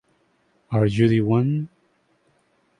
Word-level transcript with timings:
Are 0.71 0.87
You 0.87 1.07
the 1.07 1.21
One? 1.21 1.69